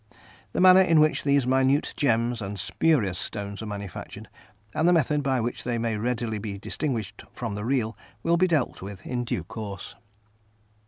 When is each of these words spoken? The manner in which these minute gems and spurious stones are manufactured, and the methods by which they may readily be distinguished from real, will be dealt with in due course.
The 0.53 0.61
manner 0.61 0.81
in 0.81 0.99
which 0.99 1.23
these 1.23 1.45
minute 1.45 1.93
gems 1.95 2.41
and 2.41 2.59
spurious 2.59 3.19
stones 3.19 3.61
are 3.61 3.67
manufactured, 3.67 4.29
and 4.73 4.87
the 4.87 4.93
methods 4.93 5.21
by 5.21 5.39
which 5.39 5.63
they 5.63 5.77
may 5.77 5.95
readily 5.95 6.39
be 6.39 6.57
distinguished 6.57 7.23
from 7.33 7.53
real, 7.53 7.95
will 8.23 8.35
be 8.35 8.47
dealt 8.47 8.81
with 8.81 9.05
in 9.05 9.25
due 9.25 9.43
course. 9.43 9.95